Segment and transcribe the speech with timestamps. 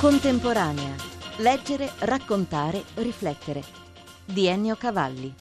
[0.00, 0.94] Contemporanea.
[1.38, 3.64] Leggere, raccontare, riflettere.
[4.24, 5.34] Di Ennio Cavalli.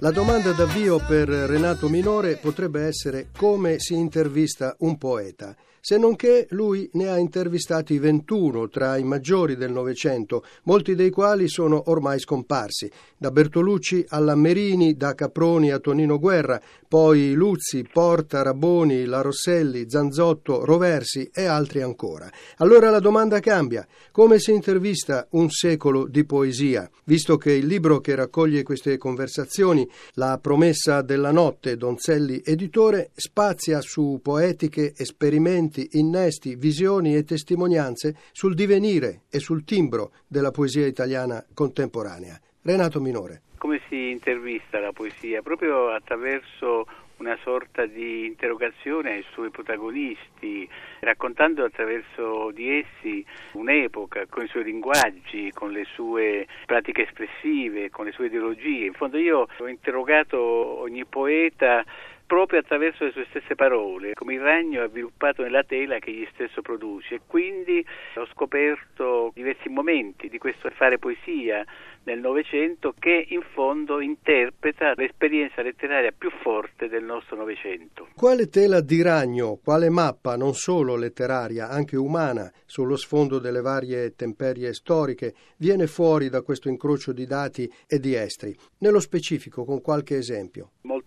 [0.00, 6.16] La domanda d'avvio per Renato Minore potrebbe essere come si intervista un poeta se non
[6.16, 11.84] che lui ne ha intervistati 21 tra i maggiori del Novecento, molti dei quali sono
[11.86, 19.04] ormai scomparsi, da Bertolucci alla Merini, da Caproni a Tonino Guerra, poi Luzzi, Porta, Raboni,
[19.04, 22.30] La Rosselli, Zanzotto, Roversi e altri ancora.
[22.56, 28.00] Allora la domanda cambia, come si intervista un secolo di poesia, visto che il libro
[28.00, 35.98] che raccoglie queste conversazioni, La promessa della notte, Donzelli editore, spazia su poetiche, esperimenti, racconti,
[35.98, 42.38] innesti, visioni e testimonianze sul divenire e sul timbro della poesia italiana contemporanea.
[42.62, 43.42] Renato Minore.
[43.58, 45.42] Come si intervista la poesia?
[45.42, 46.86] Proprio attraverso
[47.18, 50.68] una sorta di interrogazione ai suoi protagonisti,
[51.00, 58.04] raccontando attraverso di essi un'epoca con i suoi linguaggi, con le sue pratiche espressive, con
[58.04, 58.86] le sue ideologie.
[58.86, 61.84] In fondo io ho interrogato ogni poeta
[62.28, 66.60] proprio attraverso le sue stesse parole, come il ragno avviluppato nella tela che egli stesso
[66.60, 67.14] produce.
[67.14, 67.84] E quindi
[68.16, 71.64] ho scoperto diversi momenti di questo fare poesia
[72.04, 78.08] nel Novecento che in fondo interpreta l'esperienza letteraria più forte del nostro Novecento.
[78.14, 84.14] Quale tela di ragno, quale mappa non solo letteraria, anche umana, sullo sfondo delle varie
[84.14, 88.54] temperie storiche, viene fuori da questo incrocio di dati e di estri?
[88.78, 90.72] Nello specifico, con qualche esempio.
[90.82, 90.97] Molto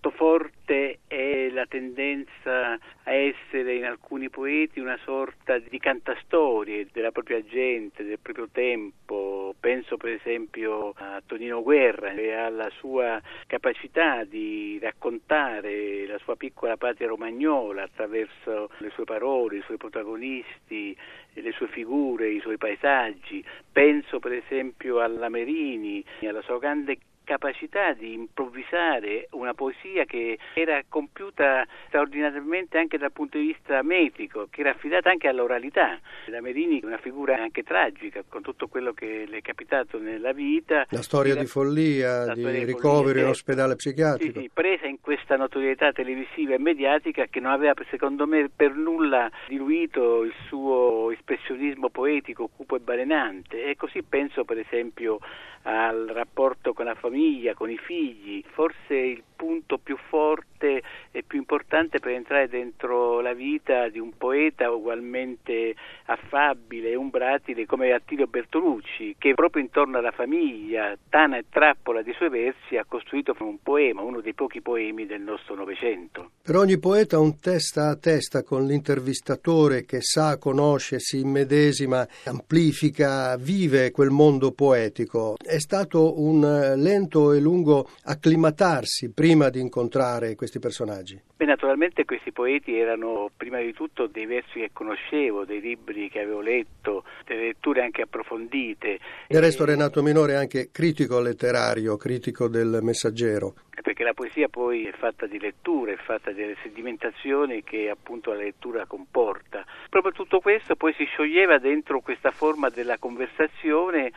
[1.62, 2.74] la tendenza
[3.04, 9.54] a essere in alcuni poeti una sorta di cantastorie della propria gente, del proprio tempo.
[9.60, 16.78] Penso per esempio a Tonino Guerra e alla sua capacità di raccontare la sua piccola
[16.78, 20.98] patria romagnola attraverso le sue parole, i suoi protagonisti,
[21.34, 23.44] le sue figure, i suoi paesaggi.
[23.72, 26.98] Penso per esempio alla Merini, alla sua grande
[27.32, 34.48] capacità di improvvisare una poesia che era compiuta straordinariamente anche dal punto di vista metrico,
[34.50, 35.98] che era affidata anche all'oralità.
[36.26, 40.34] La Merini è una figura anche tragica, con tutto quello che le è capitato nella
[40.34, 40.86] vita.
[40.90, 44.40] La storia di follia, di ricovero in ospedale psichiatrico.
[44.40, 48.76] Sì, sì, presa in questa notorietà televisiva e mediatica che non aveva secondo me per
[48.76, 55.20] nulla diluito il suo espressionismo poetico cupo e balenante e così penso per esempio
[55.64, 57.20] al rapporto con la famiglia,
[57.54, 63.34] con i figli, forse il punto più forte e più importante per entrare dentro la
[63.34, 65.74] vita di un poeta ugualmente
[66.06, 72.14] affabile e umbratile come Attilio Bertolucci, che proprio intorno alla famiglia, tana e trappola dei
[72.14, 76.30] suoi versi, ha costruito un poema, uno dei pochi poemi del nostro Novecento.
[76.44, 83.36] Per ogni poeta un testa a testa con l'intervistatore che sa, conosce, si immedesima, amplifica,
[83.38, 85.36] vive quel mondo poetico.
[85.44, 86.42] È stato un
[86.76, 91.18] lento e lungo acclimatarsi prima prima di incontrare questi personaggi?
[91.38, 96.20] Beh, naturalmente questi poeti erano prima di tutto dei versi che conoscevo, dei libri che
[96.20, 99.00] avevo letto, delle letture anche approfondite.
[99.28, 103.54] Del resto Renato Minore è anche critico letterario, critico del messaggero.
[103.82, 108.42] Perché la poesia poi è fatta di letture, è fatta delle sedimentazioni che appunto la
[108.42, 109.64] lettura comporta.
[109.90, 114.12] Proprio tutto questo poi si scioglieva dentro questa forma della conversazione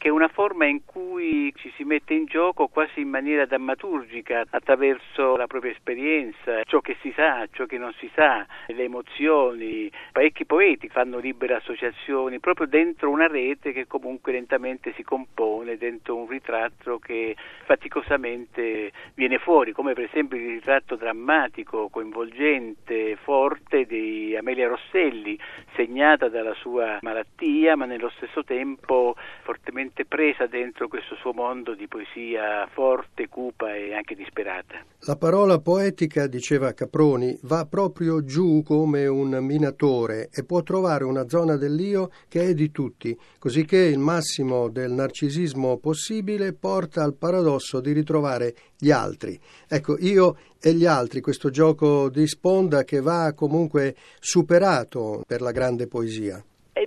[0.00, 4.46] che è una forma in cui ci si mette in gioco quasi in maniera drammaturgica
[4.48, 9.92] attraverso la propria esperienza, ciò che si sa, ciò che non si sa, le emozioni.
[10.10, 16.16] Parecchi poeti fanno libere associazioni proprio dentro una rete che comunque lentamente si compone, dentro
[16.16, 24.34] un ritratto che faticosamente viene fuori, come per esempio il ritratto drammatico, coinvolgente, forte di
[24.34, 25.38] Amelia Rosselli,
[25.74, 31.74] segnata dalla sua malattia, ma nello stesso tempo fortemente veramente presa dentro questo suo mondo
[31.74, 34.84] di poesia forte, cupa e anche disperata.
[35.00, 41.28] La parola poetica, diceva Caproni, va proprio giù come un minatore e può trovare una
[41.28, 47.80] zona dell'io che è di tutti, cosicché il massimo del narcisismo possibile porta al paradosso
[47.80, 49.38] di ritrovare gli altri.
[49.68, 55.52] Ecco, io e gli altri, questo gioco di sponda che va comunque superato per la
[55.52, 56.42] grande poesia.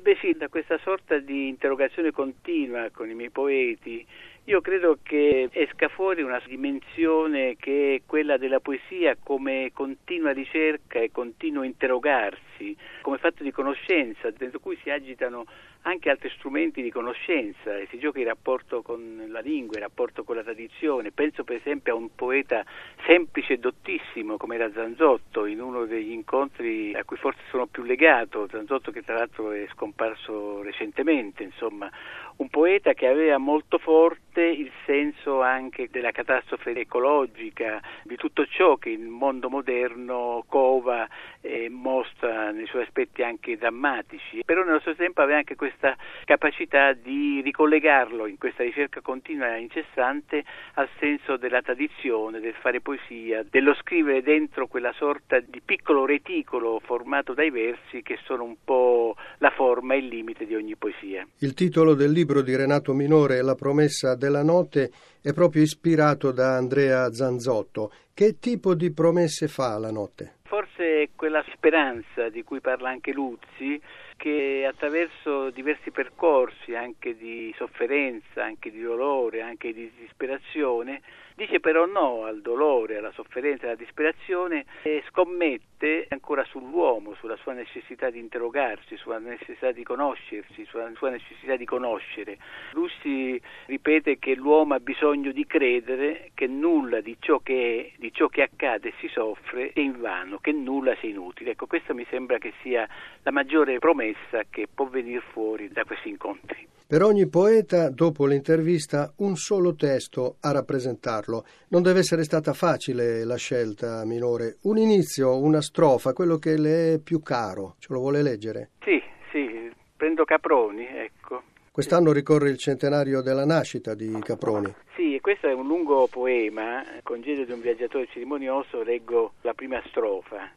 [0.05, 4.05] Ebbe sì da questa sorta di interrogazione continua con i miei poeti
[4.47, 10.99] Io credo che esca fuori una dimensione che è quella della poesia come continua ricerca
[10.99, 12.52] e continuo interrogarsi,
[13.01, 15.45] come fatto di conoscenza, dentro cui si agitano
[15.83, 20.23] anche altri strumenti di conoscenza e si gioca il rapporto con la lingua, il rapporto
[20.23, 21.11] con la tradizione.
[21.11, 22.63] Penso per esempio a un poeta
[23.05, 27.83] semplice e dottissimo come era Zanzotto, in uno degli incontri a cui forse sono più
[27.83, 31.91] legato, Zanzotto che tra l'altro è scomparso recentemente, insomma,
[32.37, 38.77] un poeta che aveva molto forte il senso anche della catastrofe ecologica, di tutto ciò
[38.77, 41.07] che il mondo moderno cova
[41.45, 45.93] e mostra nei suoi aspetti anche drammatici, però nello stesso tempo aveva anche questa
[46.23, 50.45] capacità di ricollegarlo in questa ricerca continua e incessante
[50.75, 56.79] al senso della tradizione, del fare poesia, dello scrivere dentro quella sorta di piccolo reticolo
[56.79, 61.27] formato dai versi che sono un po' la forma e il limite di ogni poesia.
[61.39, 64.91] Il titolo del libro di Renato Minore, La promessa della notte,
[65.23, 67.93] è proprio ispirato da Andrea Zanzotto.
[68.13, 70.39] Che tipo di promesse fa la notte?
[70.43, 73.81] Forse quella speranza di cui parla anche Luzzi,
[74.17, 81.01] che attraverso diversi percorsi, anche di sofferenza, anche di dolore, anche di disperazione,
[81.35, 87.53] dice però no al dolore, alla sofferenza, alla disperazione e scommette ancora sull'uomo, sulla sua
[87.53, 92.37] necessità di interrogarsi, sulla necessità di conoscersi, sulla sua necessità di conoscere.
[92.71, 98.13] Russi ripete che l'uomo ha bisogno di credere che nulla di ciò che è, di
[98.13, 101.51] ciò che accade e si soffre è invano, che nulla sia inutile.
[101.51, 102.87] Ecco, questa mi sembra che sia
[103.23, 106.67] la maggiore promessa che può venire fuori da questi incontri.
[106.93, 111.43] Per ogni poeta, dopo l'intervista, un solo testo a rappresentarlo.
[111.69, 114.57] Non deve essere stata facile la scelta minore.
[114.65, 117.77] Un inizio, una strofa, quello che le è più caro.
[117.79, 118.73] Ce lo vuole leggere?
[118.83, 119.01] Sì,
[119.31, 121.41] sì, prendo Caproni, ecco.
[121.71, 124.71] Quest'anno ricorre il centenario della nascita di Caproni.
[124.95, 130.47] Sì, questo è un lungo poema, Congedo di un viaggiatore cerimonioso, leggo la prima strofa.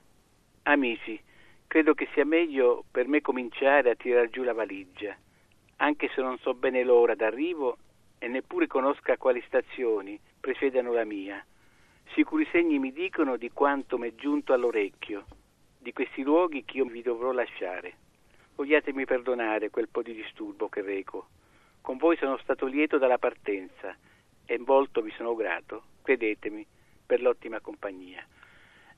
[0.65, 1.19] Amici,
[1.67, 5.17] credo che sia meglio per me cominciare a tirar giù la valigia
[5.77, 7.79] anche se non so bene l'ora d'arrivo
[8.19, 11.45] e neppure conosca quali stazioni precedano la mia.
[12.13, 15.27] Sicuri segni mi dicono di quanto m'è giunto all'orecchio,
[15.79, 17.95] di questi luoghi che io vi dovrò lasciare.
[18.55, 21.29] Vogliatemi perdonare quel po' di disturbo che reco.
[21.81, 23.95] Con voi sono stato lieto dalla partenza
[24.47, 26.67] e molto vi sono grato, credetemi,
[27.05, 28.27] per l'ottima compagnia.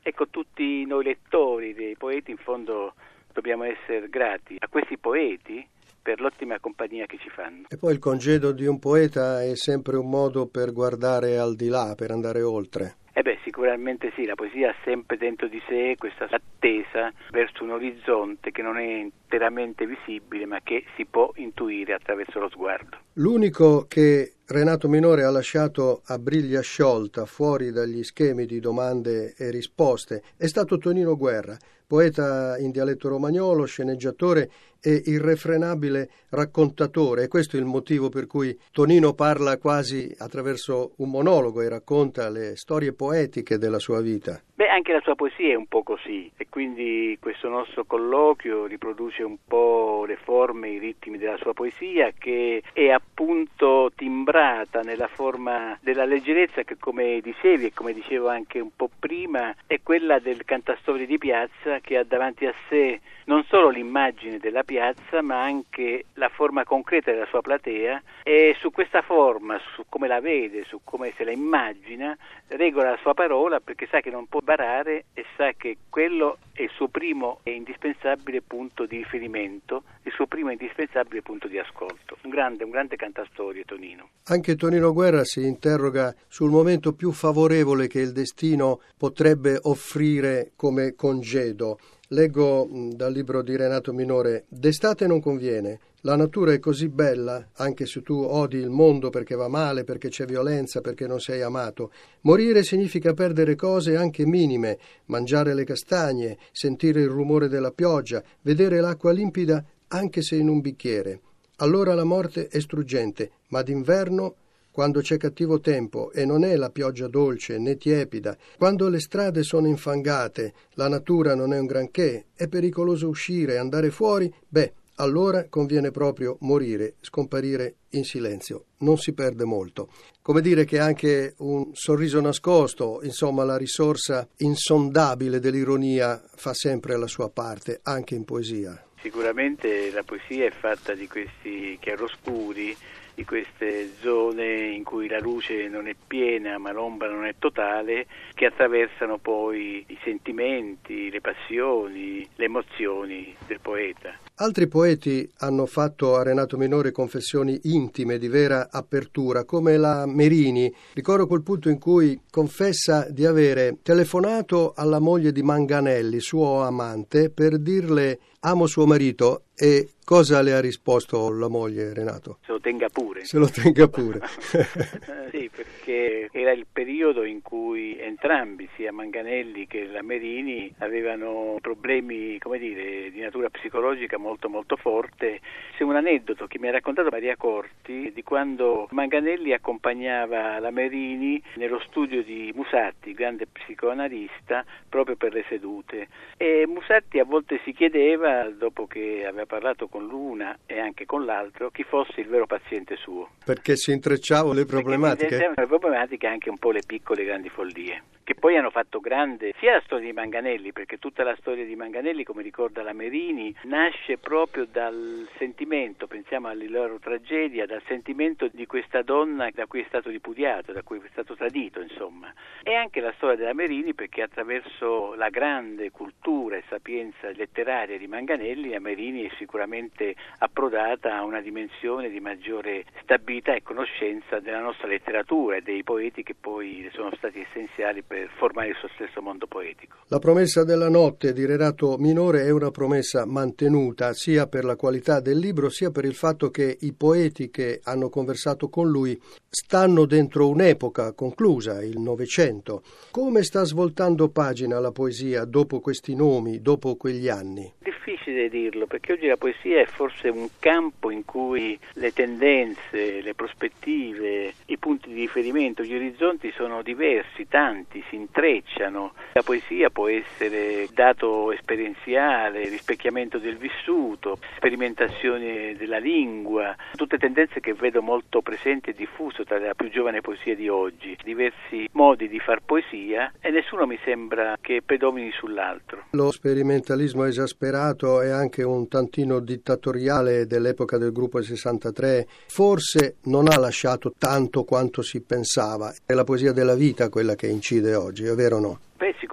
[0.00, 2.94] Ecco, tutti noi lettori dei poeti in fondo
[3.32, 5.66] dobbiamo essere grati a questi poeti
[6.08, 7.66] per l'ottima compagnia che ci fanno.
[7.68, 11.68] E poi il congedo di un poeta è sempre un modo per guardare al di
[11.68, 12.96] là, per andare oltre.
[13.12, 17.72] Eh beh, sicuramente sì, la poesia ha sempre dentro di sé questa attesa verso un
[17.72, 22.96] orizzonte che non è interamente visibile, ma che si può intuire attraverso lo sguardo.
[23.14, 29.50] L'unico che Renato Minore ha lasciato a briglia sciolta fuori dagli schemi di domande e
[29.50, 31.54] risposte è stato Tonino Guerra,
[31.86, 34.50] poeta in dialetto romagnolo, sceneggiatore
[34.80, 37.24] e irrefrenabile raccontatore.
[37.24, 42.30] E questo è il motivo per cui Tonino parla quasi attraverso un monologo e racconta
[42.30, 44.42] le storie poetiche della sua vita.
[44.58, 49.22] Beh, anche la sua poesia è un po' così e quindi questo nostro colloquio riproduce
[49.22, 55.78] un po' le forme, i ritmi della sua poesia che è appunto timbrata nella forma
[55.80, 60.44] della leggerezza che come dicevi e come dicevo anche un po' prima è quella del
[60.44, 66.06] cantastorie di piazza che ha davanti a sé non solo l'immagine della piazza ma anche
[66.14, 70.80] la forma concreta della sua platea e su questa forma, su come la vede, su
[70.82, 72.16] come se la immagina,
[72.48, 76.62] regola la sua parola perché sa che non può barare e sa che quello è
[76.62, 81.58] il suo primo e indispensabile punto di riferimento, il suo primo e indispensabile punto di
[81.58, 82.16] ascolto.
[82.22, 84.08] Un grande, un grande cantastorie Tonino.
[84.28, 90.94] Anche Tonino Guerra si interroga sul momento più favorevole che il destino potrebbe offrire come
[90.94, 91.78] congedo.
[92.12, 97.84] Leggo dal libro di Renato Minore, D'estate non conviene, la natura è così bella, anche
[97.84, 101.92] se tu odi il mondo perché va male, perché c'è violenza, perché non sei amato.
[102.22, 108.80] Morire significa perdere cose anche minime, mangiare le castagne, sentire il rumore della pioggia, vedere
[108.80, 111.20] l'acqua limpida anche se in un bicchiere.
[111.56, 114.34] Allora la morte è struggente, ma d'inverno
[114.78, 119.42] quando c'è cattivo tempo e non è la pioggia dolce né tiepida, quando le strade
[119.42, 125.46] sono infangate, la natura non è un granché, è pericoloso uscire, andare fuori, beh, allora
[125.48, 129.90] conviene proprio morire, scomparire in silenzio, non si perde molto.
[130.22, 137.08] Come dire che anche un sorriso nascosto, insomma la risorsa insondabile dell'ironia fa sempre la
[137.08, 138.80] sua parte, anche in poesia.
[139.02, 142.76] Sicuramente la poesia è fatta di questi chiaroscuri
[143.18, 148.06] di queste zone in cui la luce non è piena ma l'ombra non è totale,
[148.32, 154.27] che attraversano poi i sentimenti, le passioni, le emozioni del poeta.
[154.40, 160.72] Altri poeti hanno fatto a Renato Minore confessioni intime di vera apertura, come la Merini.
[160.94, 167.30] Ricordo quel punto in cui confessa di avere telefonato alla moglie di Manganelli, suo amante,
[167.30, 172.38] per dirle amo suo marito e cosa le ha risposto la moglie Renato?
[172.44, 173.24] Se lo tenga pure.
[173.24, 174.20] Se lo tenga pure.
[175.32, 182.38] sì, perché era il periodo in cui entrambi, sia Manganelli che la Merini, avevano problemi,
[182.38, 185.40] come dire, di natura psicologica molto molto forte.
[185.76, 191.42] C'è un aneddoto che mi ha raccontato Maria Corti di quando Manganelli accompagnava la Merini
[191.54, 196.08] nello studio di Musatti, grande psicoanalista, proprio per le sedute.
[196.36, 201.24] E Musatti a volte si chiedeva, dopo che aveva parlato con l'una e anche con
[201.24, 203.30] l'altro, chi fosse il vero paziente suo.
[203.44, 205.52] Perché si intrecciavano le problematiche?
[205.54, 209.72] Le problematiche anche un po' le piccole grandi follie che poi hanno fatto grande sia
[209.72, 214.17] la storia di Manganelli, perché tutta la storia di Manganelli, come ricorda la Merini, nasce
[214.18, 219.84] proprio dal sentimento, pensiamo alla loro tragedia, dal sentimento di questa donna da cui è
[219.88, 222.32] stato ripudiato, da cui è stato tradito, insomma.
[222.62, 228.06] E anche la storia della Merini, perché attraverso la grande cultura e sapienza letteraria di
[228.06, 234.60] Manganelli, la Merini è sicuramente approdata a una dimensione di maggiore stabilità e conoscenza della
[234.60, 239.22] nostra letteratura e dei poeti che poi sono stati essenziali per formare il suo stesso
[239.22, 239.96] mondo poetico.
[240.08, 245.20] La promessa della notte di Renato Minore è una promessa mantenuta sia per la qualità
[245.20, 250.04] del libro sia per il fatto che i poeti che hanno conversato con lui stanno
[250.04, 252.82] dentro un'epoca conclusa, il Novecento.
[253.10, 257.72] Come sta svoltando pagina la poesia dopo questi nomi, dopo quegli anni?
[258.08, 263.34] difficile dirlo perché oggi la poesia è forse un campo in cui le tendenze, le
[263.34, 269.12] prospettive, i punti di riferimento, gli orizzonti sono diversi, tanti, si intrecciano.
[269.32, 277.74] La poesia può essere dato esperienziale, rispecchiamento del vissuto, sperimentazione della lingua, tutte tendenze che
[277.74, 282.38] vedo molto presenti e diffuse tra la più giovane poesia di oggi, diversi modi di
[282.38, 286.04] far poesia e nessuno mi sembra che predomini sull'altro.
[286.10, 293.58] Lo sperimentalismo esasperato e anche un tantino dittatoriale dell'epoca del gruppo 63 forse non ha
[293.58, 295.92] lasciato tanto quanto si pensava.
[296.04, 298.78] È la poesia della vita quella che incide oggi, è vero o no?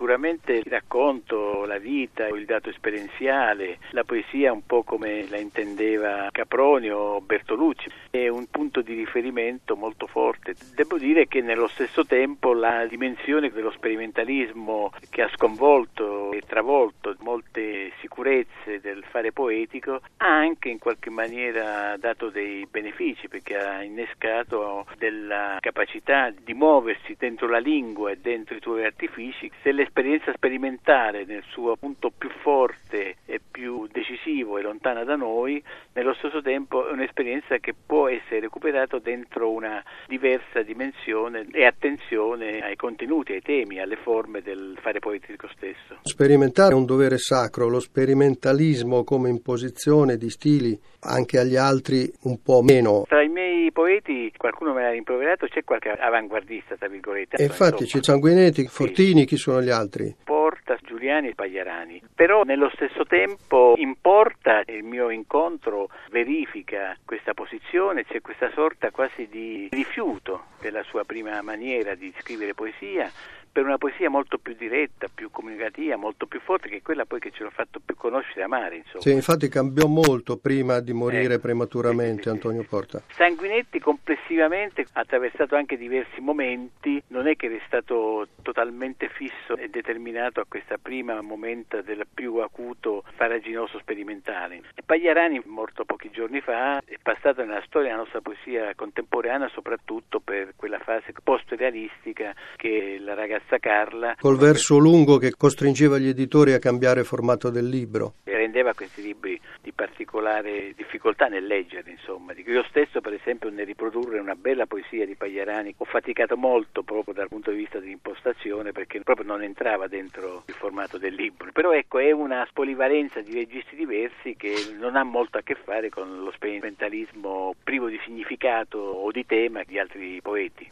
[0.05, 6.29] Sicuramente il racconto, la vita, il dato esperienziale, la poesia un po' come la intendeva
[6.31, 10.53] Caproni o Bertolucci, è un punto di riferimento molto forte.
[10.75, 17.15] Devo dire che nello stesso tempo la dimensione dello sperimentalismo che ha sconvolto e travolto
[17.21, 23.81] molte sicurezze del fare poetico ha anche in qualche maniera dato dei benefici perché ha
[23.81, 30.33] innescato della capacità di muoversi dentro la lingua e dentro i tuoi artifici se l'esperienza
[30.33, 36.41] sperimentale nel suo punto più forte e più decisivo e lontana da noi, nello stesso
[36.41, 43.31] tempo è un'esperienza che può essere recuperata dentro una diversa dimensione e attenzione ai contenuti,
[43.31, 45.99] ai temi, alle forme del fare poetico stesso.
[46.01, 52.41] Sperimentare è un dovere sacro, lo sperimentalismo come imposizione di stili anche agli altri un
[52.41, 53.05] po' meno.
[53.07, 57.37] Tra i miei poeti qualcuno me l'ha rimproverato, c'è qualche avanguardista, tra virgolette.
[57.37, 59.25] E infatti c'è Sanguinetti, Fortini, sì.
[59.25, 60.15] chi sono gli altri?
[60.23, 62.01] Porta, Giuliani e Pagliarani.
[62.13, 69.27] Però nello stesso tempo importa il mio incontro verifica questa posizione, c'è questa sorta quasi
[69.29, 73.11] di rifiuto della sua prima maniera di scrivere poesia
[73.55, 77.21] per una poesia molto più diretta, più comunicativa, molto più forte, che è quella poi
[77.21, 78.75] che ce l'ha fatto più conoscere e amare.
[78.75, 79.01] Insomma.
[79.01, 83.01] Sì, infatti cambiò molto prima di morire ecco, prematuramente sì, sì, Antonio Porta.
[83.11, 89.69] Sanguinetti complessivamente ha attraversato anche diversi momenti, non è che è stato totalmente fisso e
[89.69, 94.63] determinato a questa prima momento del più acuto faraginoso sperimentale.
[94.85, 100.55] Pagliarani, morto pochi giorni fa, è passato nella storia della nostra poesia contemporanea soprattutto per
[100.57, 104.15] quella fase post-realistica che la ragazza ragazza Carla.
[104.19, 108.15] Col verso lungo che costringeva gli editori a cambiare formato del libro.
[108.23, 112.33] E rendeva questi libri di particolare difficoltà nel leggere, insomma.
[112.33, 117.13] Io stesso, per esempio, nel riprodurre una bella poesia di Pagliarani ho faticato molto proprio
[117.13, 121.51] dal punto di vista dell'impostazione perché proprio non entrava dentro il formato del libro.
[121.51, 125.89] Però ecco, è una spolivalenza di registri diversi che non ha molto a che fare
[125.89, 130.71] con lo sperimentalismo privo di significato o di tema di altri poeti.